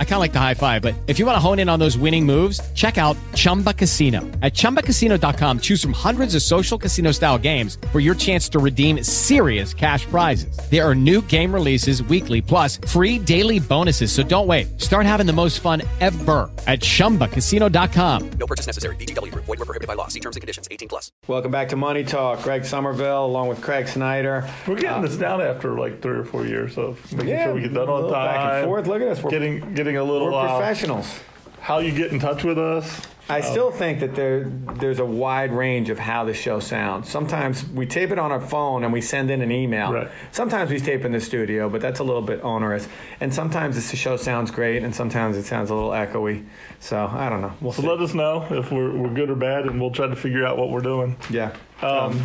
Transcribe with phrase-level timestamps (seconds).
[0.00, 1.78] I kind of like the high five, but if you want to hone in on
[1.78, 4.22] those winning moves, check out Chumba Casino.
[4.42, 9.04] At ChumbaCasino.com, choose from hundreds of social casino style games for your chance to redeem
[9.04, 10.58] serious cash prizes.
[10.68, 14.10] There are new game releases weekly, plus free daily bonuses.
[14.10, 14.80] So don't wait.
[14.80, 18.30] Start having the most fun ever at ChumbaCasino.com.
[18.30, 18.96] No purchase necessary.
[18.96, 19.44] VGW Group.
[19.44, 20.08] Void were prohibited by law.
[20.08, 20.66] See terms and conditions.
[20.72, 21.12] 18 plus.
[21.28, 22.42] Welcome back to Money Talk.
[22.42, 24.48] Greg Somerville along with Craig Snyder.
[24.66, 27.54] We're getting uh, this down after like three or four years of making Yeah, sure
[27.54, 28.26] we get done a on time.
[28.34, 28.86] back and forth.
[28.86, 29.22] Look at us.
[29.22, 31.20] We're- getting getting a little We're uh, professionals.
[31.60, 33.02] How you get in touch with us?
[33.30, 37.10] I still think that there there's a wide range of how the show sounds.
[37.10, 39.92] Sometimes we tape it on our phone and we send in an email.
[39.92, 40.08] Right.
[40.32, 42.88] Sometimes we tape in the studio, but that's a little bit onerous.
[43.20, 46.46] And sometimes the show sounds great, and sometimes it sounds a little echoey.
[46.80, 47.52] So I don't know.
[47.60, 47.88] We'll So see.
[47.88, 50.56] let us know if we're, we're good or bad, and we'll try to figure out
[50.56, 51.14] what we're doing.
[51.28, 51.54] yeah.
[51.82, 52.24] Um, do,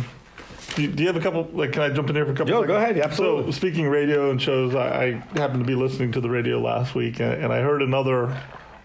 [0.76, 1.48] you, do you have a couple?
[1.52, 2.50] Like, can I jump in here for a couple?
[2.50, 2.68] Yo, seconds?
[2.68, 3.52] go ahead, absolutely.
[3.52, 6.94] So, speaking radio and shows, I, I happened to be listening to the radio last
[6.94, 8.40] week, and, and I heard another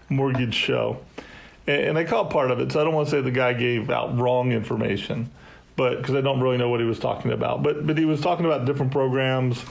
[0.08, 1.00] mortgage show,
[1.66, 2.72] and, and I caught part of it.
[2.72, 5.30] So I don't want to say the guy gave out wrong information,
[5.76, 7.62] but because I don't really know what he was talking about.
[7.62, 9.64] But but he was talking about different programs,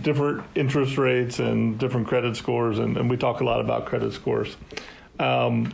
[0.00, 4.12] different interest rates, and different credit scores, and, and we talk a lot about credit
[4.12, 4.56] scores.
[5.18, 5.72] Um,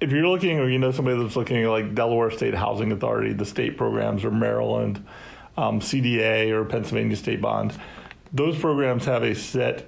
[0.00, 3.32] if you're looking or you know somebody that's looking at like Delaware State Housing Authority,
[3.32, 5.04] the state programs, or Maryland,
[5.56, 7.78] um, CDA, or Pennsylvania State Bond,
[8.32, 9.86] those programs have a set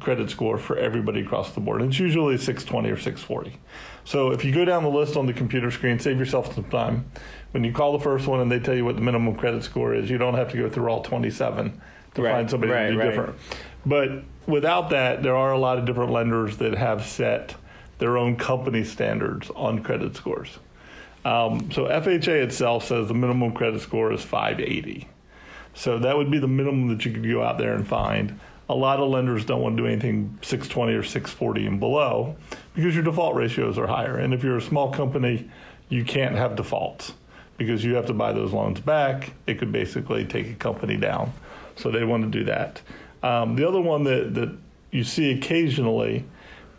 [0.00, 1.82] credit score for everybody across the board.
[1.82, 3.58] And it's usually 620 or 640.
[4.04, 7.10] So if you go down the list on the computer screen, save yourself some time.
[7.52, 9.94] When you call the first one and they tell you what the minimum credit score
[9.94, 11.80] is, you don't have to go through all 27
[12.14, 13.10] to Right, find somebody right, to be right.
[13.10, 13.36] different.
[13.84, 17.54] But without that, there are a lot of different lenders that have set
[18.02, 20.58] their own company standards on credit scores.
[21.24, 25.06] Um, so FHA itself says the minimum credit score is 580.
[25.74, 28.40] So that would be the minimum that you could go out there and find.
[28.68, 32.34] A lot of lenders don't want to do anything 620 or 640 and below
[32.74, 34.16] because your default ratios are higher.
[34.16, 35.48] And if you're a small company,
[35.88, 37.12] you can't have defaults
[37.56, 39.32] because you have to buy those loans back.
[39.46, 41.32] It could basically take a company down.
[41.76, 42.82] So they want to do that.
[43.22, 44.56] Um, the other one that, that
[44.90, 46.24] you see occasionally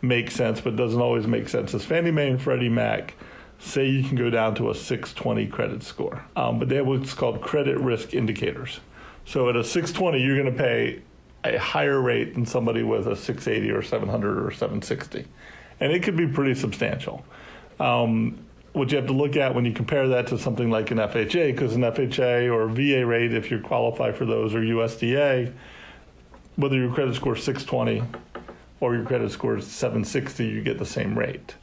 [0.04, 3.14] makes sense but doesn't always make sense is Fannie Mae and Freddie Mac
[3.58, 6.24] say you can go down to a 620 credit score.
[6.36, 8.80] Um, but they have what's called credit risk indicators.
[9.24, 11.02] So at a 620, you're going to pay
[11.44, 15.26] a higher rate than somebody with a 680 or 700 or 760.
[15.80, 17.24] And it could be pretty substantial.
[17.80, 18.38] Um,
[18.72, 21.52] what you have to look at when you compare that to something like an FHA,
[21.52, 25.52] because an FHA or VA rate, if you qualify for those, or USDA,
[26.56, 28.02] whether your credit score is 620
[28.84, 31.54] or your credit score is 760, you get the same rate.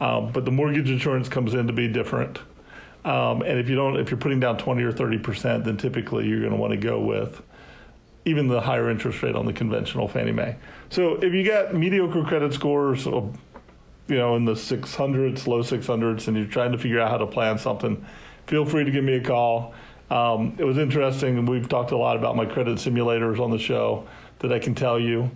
[0.00, 2.38] Um, but the mortgage insurance comes in to be different.
[3.04, 6.26] Um, and if you don't, if you're putting down 20 or 30 percent, then typically
[6.26, 7.42] you're going to want to go with
[8.24, 10.56] even the higher interest rate on the conventional Fannie Mae.
[10.90, 13.32] So if you got mediocre credit scores, you
[14.08, 17.58] know, in the 600s, low 600s, and you're trying to figure out how to plan
[17.58, 18.04] something,
[18.46, 19.72] feel free to give me a call.
[20.10, 21.44] Um, it was interesting.
[21.46, 24.06] We've talked a lot about my credit simulators on the show
[24.40, 25.30] that I can tell you.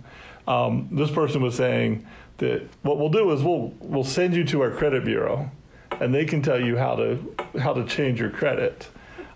[0.47, 2.05] Um, this person was saying
[2.37, 5.49] that what we'll do is we'll we'll send you to our credit bureau,
[5.91, 8.87] and they can tell you how to how to change your credit.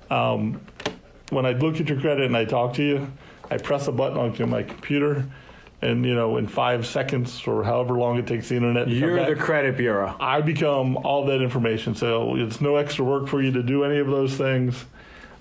[0.09, 0.61] Um,
[1.29, 3.11] when I look at your credit and I talk to you,
[3.49, 5.25] I press a button on my computer,
[5.81, 8.87] and you know in five seconds or however long it takes the internet.
[8.87, 10.15] You're the back, credit bureau.
[10.19, 11.95] I become all that information.
[11.95, 14.85] So it's no extra work for you to do any of those things.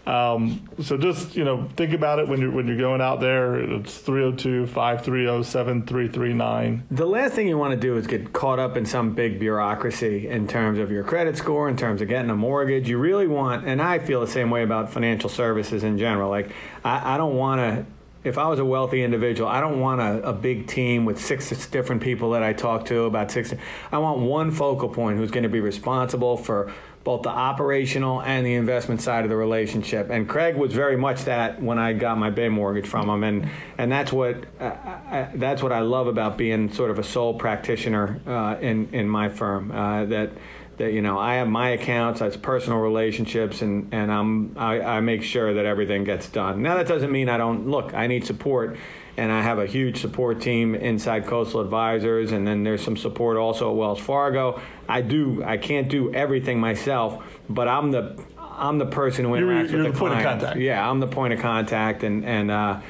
[0.07, 3.59] Um, so just you know think about it when you're when you're going out there.
[3.59, 6.83] It's 302-530-7339.
[6.93, 10.29] The last thing you want to do is get caught up in some big bureaucracy
[10.29, 12.89] in terms of your credit score, in terms of getting a mortgage.
[12.89, 16.31] You really want, and I feel the same way about financial services in general.
[16.31, 16.53] Like,
[16.85, 17.85] I, I don't want to,
[18.23, 21.67] if I was a wealthy individual, I don't want a, a big team with six
[21.67, 23.53] different people that I talk to about six.
[23.91, 26.73] I want one focal point who's going to be responsible for
[27.07, 30.11] both the operational and the investment side of the relationship.
[30.11, 33.49] And Craig was very much that when I got my Bay mortgage from him, and
[33.79, 37.35] and that's what uh, I, that's what I love about being sort of a sole
[37.39, 39.71] practitioner uh, in in my firm.
[39.71, 40.33] Uh, that
[40.79, 45.01] that you know I have my accounts, that's personal relationships, and and I'm I, I
[45.01, 46.63] make sure that everything gets done.
[46.63, 47.95] Now that doesn't mean I don't look.
[47.95, 48.77] I need support
[49.19, 53.39] and I have a huge support team inside Coastal Advisors, and then there's some support
[53.39, 54.61] also at Wells Fargo.
[54.87, 59.55] I do, I can't do everything myself, but I'm the I'm the person who You're-
[59.55, 60.41] interacts you're with the the, point of client.
[60.41, 60.61] contact.
[60.61, 62.81] Yeah, I'm the point of contact, and and uh,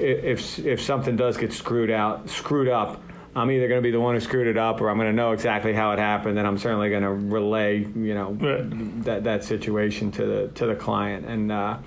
[0.00, 3.00] if if something does get screwed out, screwed up.
[3.34, 5.14] I'm either going to be the one who screwed it up, or I'm going to
[5.14, 9.04] know exactly how it happened, and I'm certainly going to relay, you know, Right.
[9.04, 11.26] that that situation to the to the client.
[11.26, 11.78] And uh,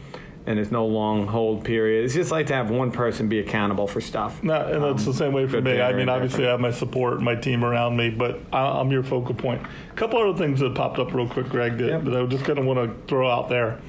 [0.45, 2.03] and there's no long hold period.
[2.05, 4.43] It's just like to have one person be accountable for stuff.
[4.43, 5.81] No, and that's the same way for me.
[5.81, 9.03] I mean, obviously, I have my support, my team around me, but I- I'm your
[9.03, 9.61] focal point.
[9.63, 12.03] A couple other things that popped up real quick, Greg, that, Yep.
[12.05, 13.79] that I just kind of want to throw out there.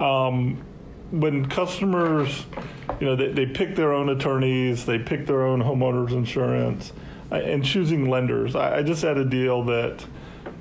[0.00, 0.58] Um,
[1.10, 2.44] when customers,
[3.00, 6.92] you know, they, they pick their own attorneys, they pick their own homeowners insurance,
[7.30, 8.56] uh, and choosing lenders.
[8.56, 10.04] I, I just had a deal that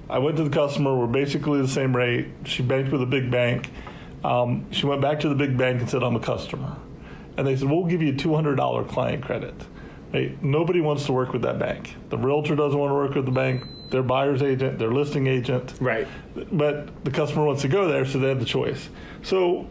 [0.10, 2.28] I went to the customer, we're basically the same rate.
[2.46, 3.70] She banked with a big bank.
[4.24, 6.78] Um, she went back to the big bank and said, I'm a customer.
[7.36, 9.54] And they said, We'll give you a $200 client credit.
[10.14, 10.42] Right?
[10.42, 11.96] Nobody wants to work with that bank.
[12.10, 15.74] The realtor doesn't want to work with the bank, their buyer's agent, their listing agent.
[15.80, 16.08] Right.
[16.52, 18.90] But the customer wants to go there, so they have the choice.
[19.24, 19.68] So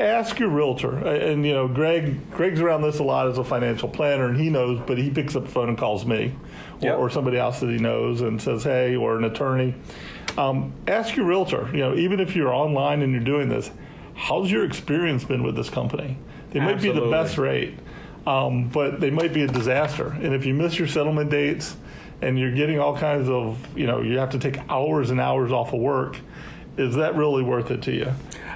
[0.00, 2.30] ask your realtor, and you know, Greg.
[2.30, 4.80] Greg's around this a lot as a financial planner, and he knows.
[4.86, 6.34] But he picks up the phone and calls me,
[6.80, 6.98] or, Yep.
[6.98, 9.74] or somebody else that he knows, and says, "Hey," or an attorney.
[10.38, 11.68] Um, ask your realtor.
[11.72, 13.70] You know, even if you're online and you're doing this,
[14.14, 16.16] how's your experience been with this company?
[16.50, 17.78] They might be the best rate,
[18.26, 20.16] um, but they might be a disaster.
[20.22, 21.76] And if you miss your settlement dates,
[22.22, 25.52] and you're getting all kinds of, you know, you have to take hours and hours
[25.52, 26.18] off of work.
[26.80, 28.12] Is that really worth it to you?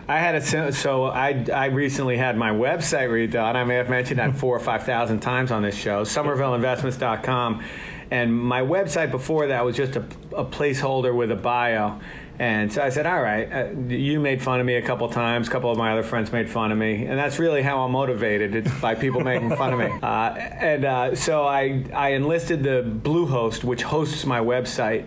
[0.08, 3.54] I had a so I I recently had my website redone.
[3.54, 6.04] I may have mentioned that four or five thousand times on this show.
[6.04, 7.62] SomervilleInvestments.com,
[8.10, 10.04] and my website before that was just a,
[10.36, 12.00] a placeholder with a bio.
[12.38, 15.48] And so I said, "All right, uh, you made fun of me a couple times.
[15.48, 17.92] A couple of my other friends made fun of me, and that's really how I'm
[17.92, 18.54] motivated.
[18.56, 22.82] It's by people making fun of me." Uh, and uh, so I I enlisted the
[22.82, 25.06] Bluehost, which hosts my website.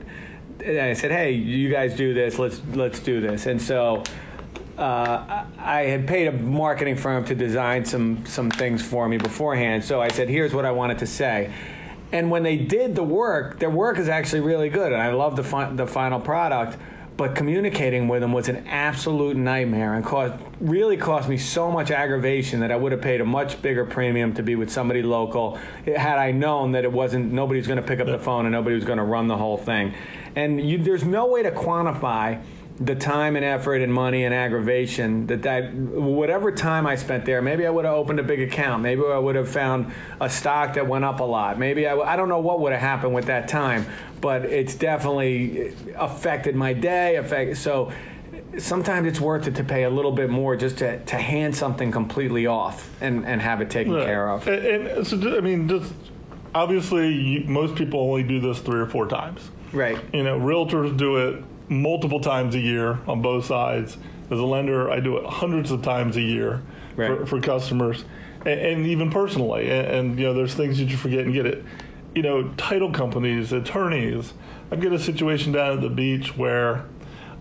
[0.64, 2.40] And I said, "Hey, you guys do this.
[2.40, 4.04] Let's let's do this." And so
[4.78, 9.84] uh, I had paid a marketing firm to design some some things for me beforehand.
[9.84, 11.54] So I said, "Here's what I wanted to say."
[12.12, 15.36] And when they did the work, their work is actually really good, and I love
[15.36, 16.78] the fi- the final product.
[17.18, 21.90] But communicating with them was an absolute nightmare, and cost really cost me so much
[21.90, 25.58] aggravation that I would have paid a much bigger premium to be with somebody local
[25.86, 28.54] had I known that it wasn't nobody was going to pick up the phone and
[28.54, 29.96] nobody was going to run the whole thing.
[30.38, 32.44] And you, there's no way to quantify
[32.80, 37.42] the time and effort and money and aggravation that that whatever time I spent there,
[37.42, 38.84] maybe I would have opened a big account.
[38.84, 39.92] Maybe I would have found
[40.22, 41.58] a stock that went up a lot.
[41.58, 43.88] Maybe I don't know what would have happened with that time,
[44.22, 47.16] but it's definitely affected my day.
[47.16, 47.92] Affect so.
[48.60, 51.92] Sometimes it's worth it to pay a little bit more just to, to hand something
[51.92, 54.48] completely off and, and have it taken care of.
[54.48, 55.94] And, and so, I mean, just
[56.56, 59.52] obviously, you, most people only do this three or four times.
[59.74, 60.00] Right.
[60.14, 63.98] You know, realtors do it multiple times a year on both sides.
[64.30, 66.62] As a lender, I do it hundreds of times a year
[67.08, 68.04] for, for customers,
[68.42, 69.70] and, and even personally.
[69.70, 71.64] And, and you know, there's things that you forget and get it.
[72.16, 74.34] You know, title companies, attorneys.
[74.72, 76.86] I've got a situation down at the beach where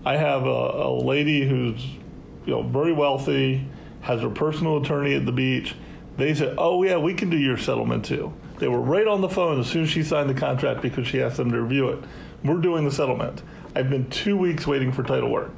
[0.05, 1.85] I have a, a lady who's
[2.45, 3.67] you know very wealthy,
[4.03, 5.75] has her personal attorney at the beach.
[6.17, 9.29] They said, "Oh yeah, we can do your settlement too." They were right on the
[9.29, 12.05] phone as soon as she signed the contract because she asked them to review it.
[12.43, 13.43] We're doing the settlement.
[13.75, 15.57] I've been two weeks waiting for title work.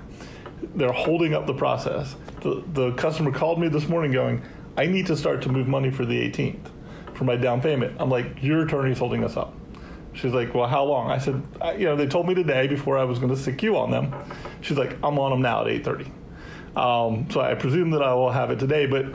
[0.75, 2.17] They're holding up the process.
[2.41, 4.43] The, the customer called me this morning going,
[4.77, 6.71] I need to start to move money for the 18th
[7.15, 7.97] for my down payment.
[7.99, 9.55] I'm like, your attorney's holding us up.
[10.15, 11.11] She's like, well, how long?
[11.11, 13.63] I said, I, you know, they told me today before I was going to stick
[13.63, 14.15] you on them.
[14.61, 16.11] She's like, I'm on them now at 8:30.
[16.77, 19.07] Um, so I presume that I will have it today, but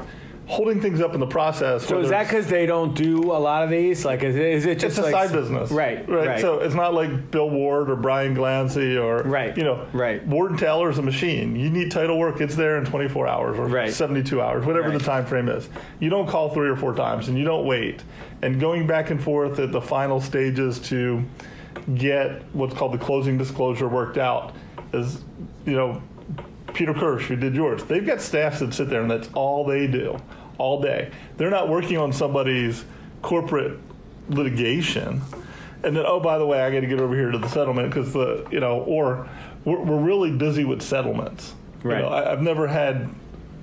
[0.46, 1.86] holding things up in the process.
[1.88, 4.04] So is that because they don't do a lot of these?
[4.04, 6.28] Like, is it, is it just it's a like side business, Right, Right.
[6.28, 6.42] right.
[6.42, 10.26] So it's not like Bill Ward or Brian Glancy or Right, You know, right.
[10.28, 11.56] Ward and Taylor is a machine.
[11.56, 13.92] You need title work; it's there in 24 hours or Right.
[13.94, 14.98] 72 hours, whatever Right.
[15.00, 15.70] the time frame is.
[16.00, 18.04] You don't call three or four times, and you don't wait.
[18.42, 21.24] And going back and forth at the final stages to
[21.96, 24.54] get what's called the closing disclosure worked out
[24.94, 25.22] is,
[25.66, 26.02] you know,
[26.74, 29.88] Peter Kirsch, who did yours, they've got staffs that sit there and that's all they
[29.88, 30.18] do
[30.58, 31.12] all day.
[31.38, 32.84] They're not working on somebody's
[33.22, 33.80] corporate
[34.30, 35.22] litigation.
[35.84, 37.90] And then, oh, by the way, I got to get over here to the settlement
[37.90, 39.30] because the, you know, or
[39.66, 41.54] we're, we're really busy with settlements.
[41.84, 42.02] You Right.
[42.02, 43.10] know, I, I've never had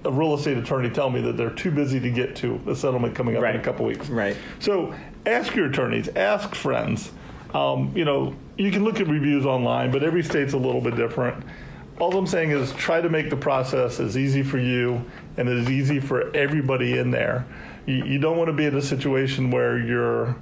[0.04, 3.14] a real estate attorney tell me that they're too busy to get to a settlement
[3.14, 4.08] coming up in a couple weeks.
[4.10, 4.36] Right.
[4.58, 7.10] So ask your attorneys, ask friends.
[7.54, 10.96] Um, you know, you can look at reviews online, but every state's a little bit
[10.96, 11.42] different.
[12.00, 15.04] All I'm saying is try to make the process as easy for you
[15.36, 17.44] and as easy for everybody in there.
[17.86, 20.34] You, you don't want to be in a situation where your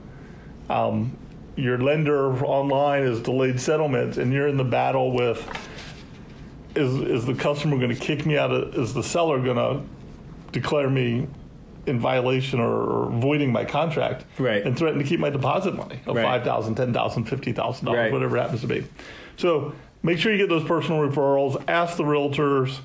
[0.71, 1.17] um,
[1.57, 5.45] your lender online is delayed settlement and you're in the battle with
[6.77, 9.83] is is the customer going to kick me out of is the seller going to
[10.53, 11.27] declare me
[11.87, 12.71] in violation or,
[13.07, 14.63] or voiding my contract Right.
[14.65, 16.23] and threaten to keep my deposit money of Right.
[16.23, 18.13] five thousand, ten thousand, fifty thousand dollars, Right.
[18.13, 18.85] whatever it happens to be.
[19.37, 19.73] So
[20.09, 21.63] make sure you get those personal referrals.
[21.69, 22.79] Ask the realtors.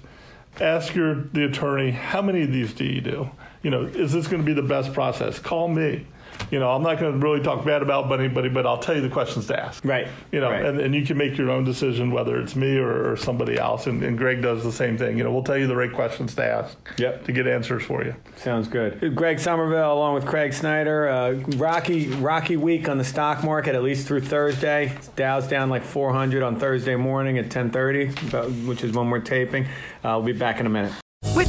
[0.59, 1.91] Ask your the attorney.
[1.91, 3.29] How many of these do you do?
[3.63, 5.39] You know, is this going to be the best process?
[5.39, 6.05] Call me.
[6.51, 9.01] You know, I'm not going to really talk bad about anybody, but I'll tell you
[9.01, 9.85] the questions to ask.
[9.85, 10.07] Right.
[10.31, 10.65] You know, Right.
[10.65, 13.85] and, and you can make your own decision whether it's me or, or somebody else.
[13.87, 15.17] And, and Greg does the same thing.
[15.17, 17.25] You know, we'll tell you the right questions to ask Yep.
[17.25, 18.15] to get answers for you.
[18.35, 19.15] Sounds good.
[19.15, 23.83] Greg Somerville, along with Craig Snyder, uh, rocky rocky week on the stock market at
[23.83, 24.97] least through Thursday.
[25.15, 29.65] Dow's down like 400 on Thursday morning at 10:30, which is when we're taping.
[30.03, 30.93] Uh, we'll be back in a minute.